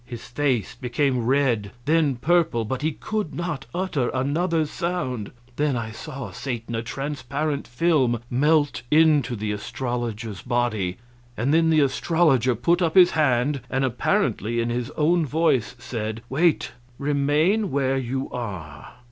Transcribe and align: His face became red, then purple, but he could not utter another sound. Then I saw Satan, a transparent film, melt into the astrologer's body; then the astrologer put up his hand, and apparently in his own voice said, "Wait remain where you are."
His 0.03 0.25
face 0.25 0.73
became 0.73 1.27
red, 1.27 1.69
then 1.85 2.15
purple, 2.15 2.65
but 2.65 2.81
he 2.81 2.93
could 2.93 3.35
not 3.35 3.67
utter 3.71 4.09
another 4.15 4.65
sound. 4.65 5.29
Then 5.57 5.77
I 5.77 5.91
saw 5.91 6.31
Satan, 6.31 6.73
a 6.73 6.81
transparent 6.81 7.67
film, 7.67 8.19
melt 8.27 8.81
into 8.89 9.35
the 9.35 9.51
astrologer's 9.51 10.41
body; 10.41 10.97
then 11.35 11.69
the 11.69 11.81
astrologer 11.81 12.55
put 12.55 12.81
up 12.81 12.95
his 12.95 13.11
hand, 13.11 13.61
and 13.69 13.85
apparently 13.85 14.59
in 14.59 14.71
his 14.71 14.89
own 14.97 15.23
voice 15.23 15.75
said, 15.77 16.23
"Wait 16.31 16.71
remain 16.97 17.69
where 17.69 17.95
you 17.99 18.27
are." 18.31 18.93